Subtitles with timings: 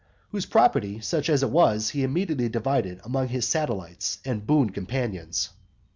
[0.29, 5.51] whose property, such as it was, he immediately divided among his satellites and boon companions.